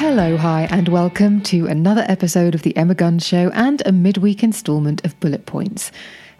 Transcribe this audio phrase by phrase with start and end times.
[0.00, 4.42] Hello, hi, and welcome to another episode of The Emma Guns Show and a midweek
[4.42, 5.92] instalment of Bullet Points.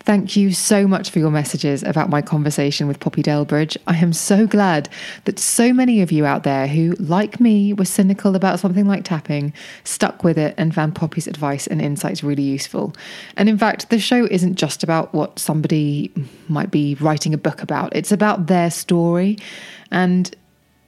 [0.00, 3.78] Thank you so much for your messages about my conversation with Poppy Delbridge.
[3.86, 4.90] I am so glad
[5.24, 9.04] that so many of you out there who, like me, were cynical about something like
[9.04, 12.94] tapping, stuck with it and found Poppy's advice and insights really useful.
[13.38, 16.12] And in fact, the show isn't just about what somebody
[16.48, 19.38] might be writing a book about, it's about their story.
[19.90, 20.36] And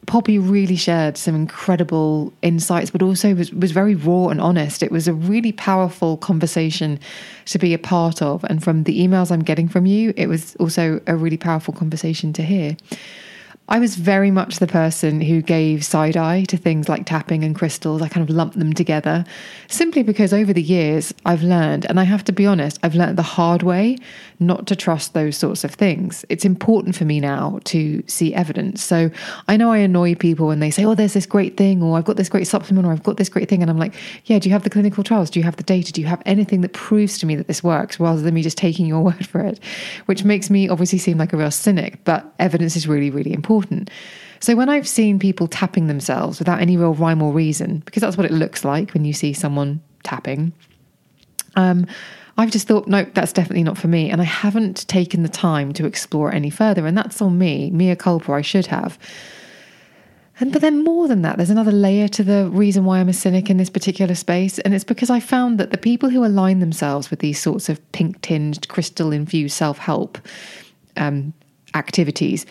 [0.09, 4.83] Poppy really shared some incredible insights, but also was, was very raw and honest.
[4.83, 6.99] It was a really powerful conversation
[7.45, 8.43] to be a part of.
[8.45, 12.33] And from the emails I'm getting from you, it was also a really powerful conversation
[12.33, 12.77] to hear.
[13.71, 17.55] I was very much the person who gave side eye to things like tapping and
[17.55, 18.01] crystals.
[18.01, 19.27] I kind of lumped them together
[19.69, 23.19] simply because over the years I've learned, and I have to be honest, I've learned
[23.19, 23.99] the hard way
[24.41, 26.25] not to trust those sorts of things.
[26.31, 28.83] It's important for me now to see evidence.
[28.83, 29.11] So
[29.49, 32.07] I know I annoy people when they say, oh, there's this great thing, or I've
[32.07, 33.61] got this great supplement, or I've got this great thing.
[33.61, 35.29] And I'm like, yeah, do you have the clinical trials?
[35.29, 35.93] Do you have the data?
[35.93, 38.57] Do you have anything that proves to me that this works rather than me just
[38.57, 39.61] taking your word for it?
[40.07, 43.58] Which makes me obviously seem like a real cynic, but evidence is really, really important.
[44.41, 48.17] So when I've seen people tapping themselves without any real rhyme or reason, because that's
[48.17, 50.53] what it looks like when you see someone tapping,
[51.57, 51.87] um,
[52.37, 54.11] I've just thought, no, that's definitely not for me.
[54.11, 56.87] And I haven't taken the time to explore any further.
[56.87, 58.97] And that's on me, mea culpa, I should have.
[60.41, 63.13] And but then more than that, there's another layer to the reason why I'm a
[63.13, 64.61] cynic in this particular space.
[64.61, 67.81] And it's because I found that the people who align themselves with these sorts of
[67.91, 70.17] pink tinged, crystal infused self help
[70.97, 71.33] um,
[71.75, 72.47] activities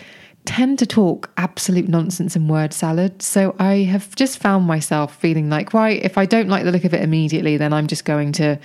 [0.48, 3.22] tend to talk absolute nonsense and word salad.
[3.22, 6.86] So I have just found myself feeling like, right, if I don't like the look
[6.86, 8.58] of it immediately, then I'm just going to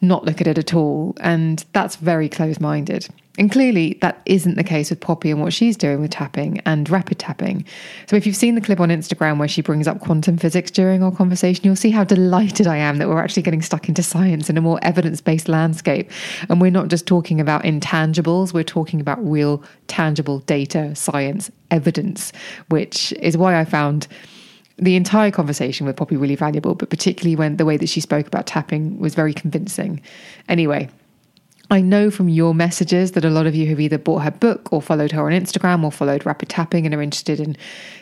[0.00, 1.14] not look at it at all.
[1.20, 3.08] And that's very closed minded.
[3.38, 6.90] And clearly, that isn't the case with Poppy and what she's doing with tapping and
[6.90, 7.64] rapid tapping.
[8.06, 11.04] So, if you've seen the clip on Instagram where she brings up quantum physics during
[11.04, 14.50] our conversation, you'll see how delighted I am that we're actually getting stuck into science
[14.50, 16.10] in a more evidence based landscape.
[16.48, 22.32] And we're not just talking about intangibles, we're talking about real, tangible data, science, evidence,
[22.70, 24.08] which is why I found
[24.78, 28.26] the entire conversation with Poppy really valuable, but particularly when the way that she spoke
[28.26, 30.00] about tapping was very convincing.
[30.48, 30.88] Anyway,
[31.70, 34.72] I know from your messages that a lot of you have either bought her book
[34.72, 37.58] or followed her on Instagram or followed Rapid Tapping and are interested in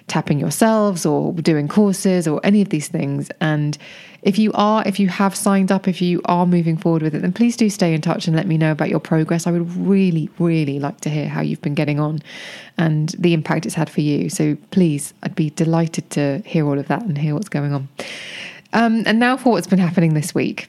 [0.06, 3.28] tapping yourselves or doing courses or any of these things.
[3.40, 3.76] And
[4.22, 7.22] if you are, if you have signed up, if you are moving forward with it,
[7.22, 9.48] then please do stay in touch and let me know about your progress.
[9.48, 12.22] I would really, really like to hear how you've been getting on
[12.78, 14.30] and the impact it's had for you.
[14.30, 17.88] So please, I'd be delighted to hear all of that and hear what's going on.
[18.72, 20.68] Um, and now for what's been happening this week.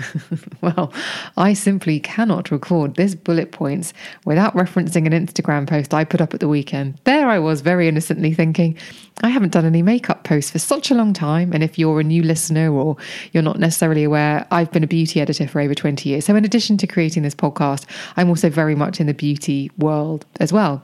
[0.60, 0.92] well,
[1.36, 3.92] I simply cannot record this bullet points
[4.24, 6.98] without referencing an Instagram post I put up at the weekend.
[7.04, 8.76] There I was, very innocently thinking,
[9.22, 11.52] I haven't done any makeup posts for such a long time.
[11.52, 12.96] And if you're a new listener or
[13.32, 16.24] you're not necessarily aware, I've been a beauty editor for over 20 years.
[16.24, 20.24] So, in addition to creating this podcast, I'm also very much in the beauty world
[20.40, 20.82] as well.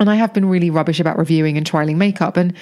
[0.00, 2.36] And I have been really rubbish about reviewing and trialing makeup.
[2.36, 2.54] And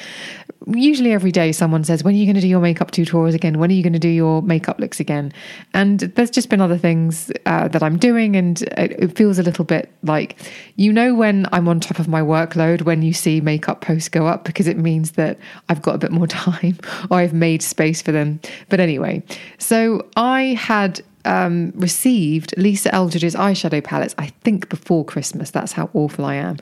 [0.66, 3.58] usually every day someone says, When are you going to do your makeup tutorials again?
[3.58, 5.32] When are you going to do your makeup looks again?
[5.72, 8.36] And there's just been other things uh, that I'm doing.
[8.36, 10.36] And it, feels a little bit like,
[10.76, 14.26] you know, when I'm on top of my workload, when you see makeup posts go
[14.26, 15.38] up, because it means that
[15.68, 16.78] I've got a bit more time
[17.10, 18.40] or I've made space for them.
[18.68, 19.22] But anyway,
[19.58, 25.50] so I had um, received Lisa Eldridge's eyeshadow palettes, I think before Christmas.
[25.50, 26.58] That's how awful I am.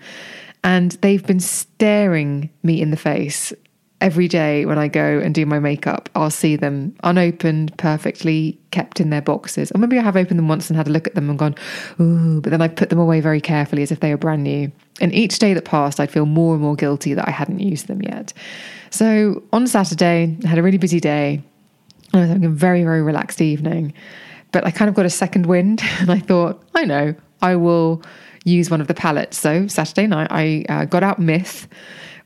[0.63, 3.53] And they've been staring me in the face
[4.01, 6.09] every day when I go and do my makeup.
[6.15, 9.71] I'll see them unopened, perfectly kept in their boxes.
[9.73, 11.55] Or maybe I have opened them once and had a look at them and gone,
[12.01, 14.73] ooh, but then I put them away very carefully as if they were brand new.
[15.01, 17.89] And each day that passed, I'd feel more and more guilty that I hadn't used
[17.89, 18.33] them yet.
[18.91, 21.43] So on Saturday, I had a really busy day.
[22.15, 23.93] I was having a very, very relaxed evening.
[24.53, 28.03] But I kind of got a second wind and I thought, I know, I will
[28.45, 29.39] use one of the palettes.
[29.39, 31.69] So Saturday night, I uh, got out Myth,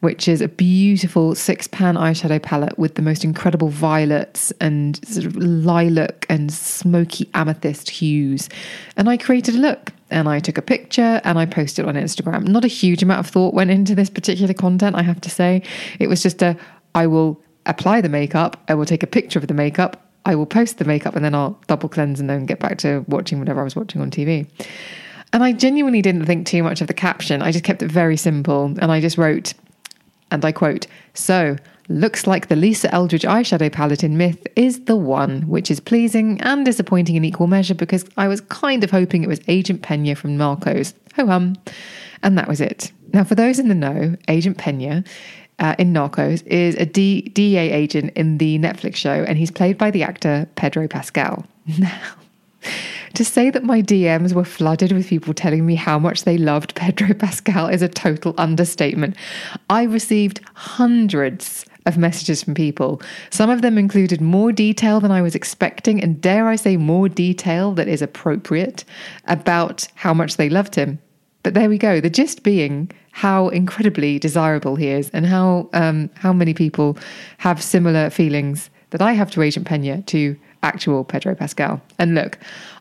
[0.01, 5.27] which is a beautiful six pan eyeshadow palette with the most incredible violets and sort
[5.27, 8.49] of lilac and smoky amethyst hues.
[8.97, 12.47] And I created a look and I took a picture and I posted on Instagram.
[12.47, 15.63] Not a huge amount of thought went into this particular content, I have to say.
[15.99, 16.57] It was just a
[16.95, 20.47] I will apply the makeup, I will take a picture of the makeup, I will
[20.47, 23.61] post the makeup, and then I'll double cleanse and then get back to watching whatever
[23.61, 24.47] I was watching on TV.
[25.35, 27.43] And I genuinely didn't think too much of the caption.
[27.43, 29.53] I just kept it very simple and I just wrote,
[30.31, 31.57] and I quote, So,
[31.89, 36.41] looks like the Lisa Eldridge eyeshadow palette in Myth is the one, which is pleasing
[36.43, 40.15] and disappointing in equal measure because I was kind of hoping it was Agent Pena
[40.15, 40.95] from Narcos.
[41.17, 41.57] Ho hum.
[42.23, 42.93] And that was it.
[43.13, 45.03] Now, for those in the know, Agent Pena
[45.59, 49.79] uh, in Narcos is a D- DEA agent in the Netflix show, and he's played
[49.79, 51.45] by the actor Pedro Pascal.
[51.79, 52.15] Now,
[53.15, 56.75] to say that my DMs were flooded with people telling me how much they loved
[56.75, 59.17] Pedro Pascal is a total understatement.
[59.71, 63.01] I received hundreds of messages from people.
[63.31, 67.09] Some of them included more detail than I was expecting, and dare I say, more
[67.09, 68.85] detail that is appropriate
[69.27, 70.99] about how much they loved him.
[71.43, 72.01] But there we go.
[72.01, 76.99] The gist being how incredibly desirable he is, and how um, how many people
[77.39, 81.81] have similar feelings that I have to Agent Pena to actual Pedro Pascal.
[81.99, 82.39] And look,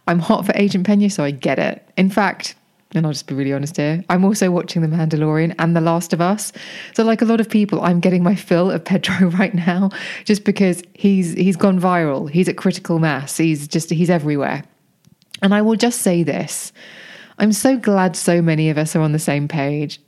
[0.07, 1.87] I'm hot for Agent Pena, so I get it.
[1.97, 2.55] In fact,
[2.95, 6.13] and I'll just be really honest here, I'm also watching The Mandalorian and The Last
[6.13, 6.51] of Us.
[6.93, 9.89] So, like a lot of people, I'm getting my fill of Pedro right now,
[10.25, 12.29] just because he's he's gone viral.
[12.29, 13.37] He's at critical mass.
[13.37, 14.63] He's just he's everywhere.
[15.41, 16.71] And I will just say this:
[17.39, 19.99] I'm so glad so many of us are on the same page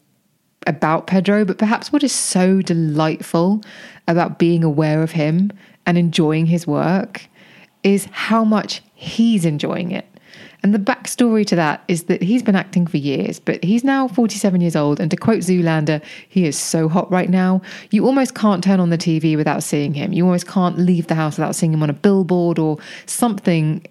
[0.68, 3.62] about Pedro, but perhaps what is so delightful
[4.08, 5.52] about being aware of him
[5.86, 7.28] and enjoying his work
[7.86, 10.06] is how much he's enjoying it.
[10.64, 14.08] And the backstory to that is that he's been acting for years, but he's now
[14.08, 15.00] 47 years old.
[15.00, 17.62] And to quote Zoolander, he is so hot right now.
[17.92, 20.12] You almost can't turn on the TV without seeing him.
[20.12, 23.86] You almost can't leave the house without seeing him on a billboard or something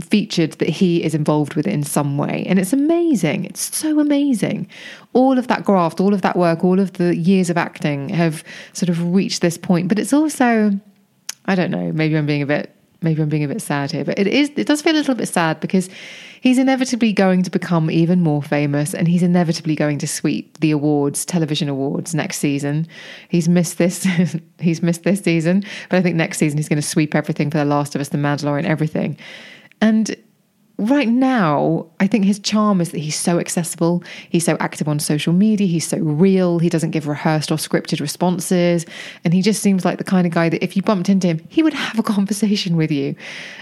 [0.00, 2.44] featured that he is involved with it in some way.
[2.48, 3.46] And it's amazing.
[3.46, 4.68] It's so amazing.
[5.14, 8.44] All of that graft, all of that work, all of the years of acting have
[8.72, 9.88] sort of reached this point.
[9.88, 10.78] But it's also,
[11.46, 14.04] I don't know, maybe I'm being a bit maybe I'm being a bit sad here,
[14.04, 15.88] but it is it does feel a little bit sad because
[16.40, 20.70] he's inevitably going to become even more famous and he's inevitably going to sweep the
[20.70, 22.86] awards, television awards next season.
[23.28, 24.06] He's missed this
[24.58, 27.58] he's missed this season, but I think next season he's going to sweep everything for
[27.58, 29.16] The Last of Us, The Mandalorian, everything.
[29.80, 30.16] And
[30.78, 34.02] right now, I think his charm is that he's so accessible.
[34.30, 35.66] He's so active on social media.
[35.66, 36.60] He's so real.
[36.60, 38.86] He doesn't give rehearsed or scripted responses.
[39.24, 41.40] And he just seems like the kind of guy that if you bumped into him,
[41.48, 43.16] he would have a conversation with you.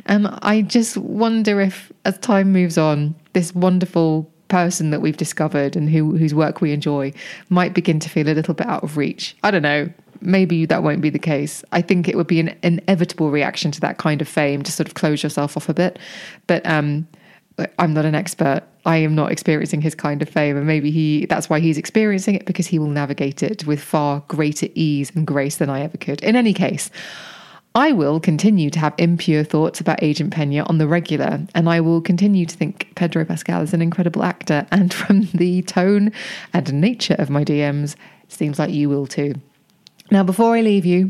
[0.05, 5.75] And I just wonder if, as time moves on, this wonderful person that we've discovered
[5.75, 7.13] and who, whose work we enjoy
[7.49, 9.37] might begin to feel a little bit out of reach.
[9.43, 9.91] I don't know
[10.21, 11.65] maybe that won't be the case.
[11.73, 14.89] I think it would be an inevitable reaction to that kind of fame to sort
[14.89, 15.99] of close yourself off a bit.
[16.47, 17.07] But um,
[17.79, 18.63] I'm not an expert.
[18.85, 22.35] I am not experiencing his kind of fame, and maybe he that's why he's experiencing
[22.35, 25.97] it because he will navigate it with far greater ease and grace than I ever
[25.97, 26.23] could.
[26.23, 26.91] In any case,
[27.75, 31.81] I will continue to have impure thoughts about Agent Pena on the regular, and I
[31.81, 34.67] will continue to think Pedro Pascal is an incredible actor.
[34.71, 36.13] And from the tone
[36.53, 39.35] and nature of my DMs, it seems like you will too.
[40.11, 41.09] Now, before I leave you,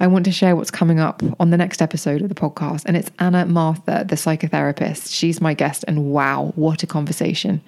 [0.00, 2.84] I want to share what's coming up on the next episode of the podcast.
[2.84, 5.14] And it's Anna Mathur, the psychotherapist.
[5.14, 7.62] She's my guest, and wow, what a conversation.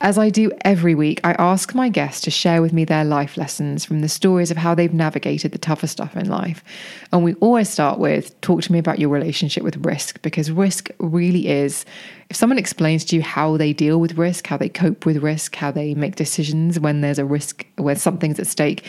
[0.00, 3.36] As I do every week, I ask my guests to share with me their life
[3.36, 6.64] lessons from the stories of how they've navigated the tougher stuff in life.
[7.12, 10.90] And we always start with talk to me about your relationship with risk, because risk
[10.98, 11.84] really is,
[12.28, 15.54] if someone explains to you how they deal with risk, how they cope with risk,
[15.54, 18.84] how they make decisions when there's a risk, when something's at stake,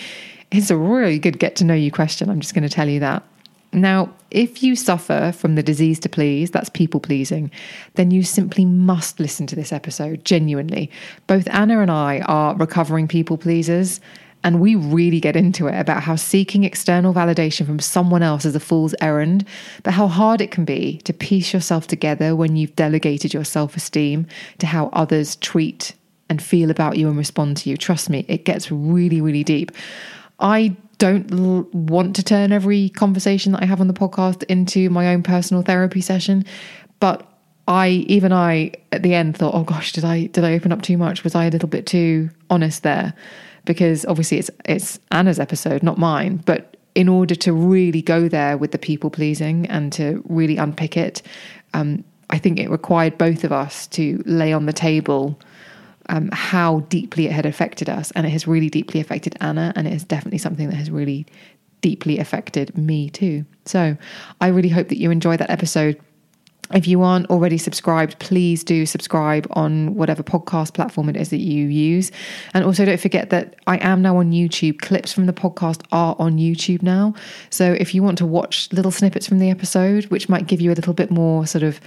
[0.52, 2.30] it's a really good get to know you question.
[2.30, 3.24] I'm just going to tell you that.
[3.72, 7.52] Now, if you suffer from the disease to please, that's people pleasing,
[7.96, 10.90] then you simply must listen to this episode, genuinely.
[11.28, 14.02] Both Anna and I are recovering people pleasers,
[14.44, 18.56] and we really get into it about how seeking external validation from someone else is
[18.56, 19.46] a fool's errand,
[19.84, 23.76] but how hard it can be to piece yourself together when you've delegated your self
[23.78, 24.26] esteem
[24.58, 25.94] to how others treat
[26.30, 27.78] and feel about you and respond to you.
[27.78, 29.72] Trust me, it gets really, really deep.
[30.40, 34.90] I don't l- want to turn every conversation that I have on the podcast into
[34.90, 36.46] my own personal therapy session,
[37.00, 37.26] but
[37.68, 40.82] I even I at the end thought, oh gosh, did I did I open up
[40.82, 41.24] too much?
[41.24, 43.14] Was I a little bit too honest there?
[43.66, 46.42] Because obviously it's it's Anna's episode, not mine.
[46.46, 50.98] But in order to really go there with the people pleasing and to really unpick
[50.98, 51.22] it,
[51.74, 55.40] um, I think it required both of us to lay on the table
[56.10, 58.12] um, how deeply it had affected us.
[58.12, 61.26] And it has really deeply affected Anna, and it is definitely something that has really
[61.82, 63.46] deeply affected me too.
[63.66, 63.96] So
[64.42, 66.00] I really hope that you enjoy that episode.
[66.72, 71.40] If you aren't already subscribed, please do subscribe on whatever podcast platform it is that
[71.40, 72.12] you use.
[72.54, 74.80] And also don't forget that I am now on YouTube.
[74.80, 77.16] Clips from the podcast are on YouTube now.
[77.50, 80.72] So if you want to watch little snippets from the episode, which might give you
[80.72, 81.80] a little bit more sort of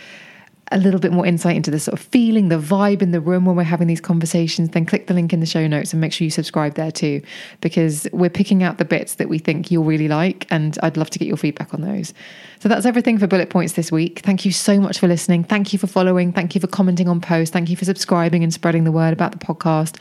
[0.75, 3.45] a little bit more insight into the sort of feeling, the vibe in the room
[3.45, 6.12] when we're having these conversations, then click the link in the show notes and make
[6.12, 7.23] sure you subscribe there too,
[7.61, 11.11] because we're picking out the bits that we think you'll really like, and I'd love
[11.11, 12.14] to get your feedback on those.
[12.61, 14.21] So that's everything for Bullet Points this week.
[14.21, 15.45] Thank you so much for listening.
[15.45, 16.33] Thank you for following.
[16.33, 17.52] Thank you for commenting on posts.
[17.52, 20.00] Thank you for subscribing and spreading the word about the podcast.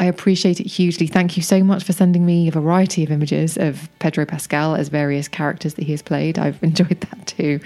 [0.00, 1.06] I appreciate it hugely.
[1.08, 4.88] Thank you so much for sending me a variety of images of Pedro Pascal as
[4.88, 6.38] various characters that he has played.
[6.38, 7.60] I've enjoyed that too.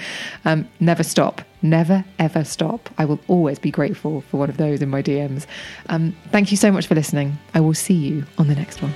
[0.45, 1.43] Um, never stop.
[1.61, 2.89] Never, ever stop.
[2.99, 5.47] I will always be grateful for one of those in my DMs.
[5.89, 7.39] Um, thank you so much for listening.
[7.55, 8.93] I will see you on the next one.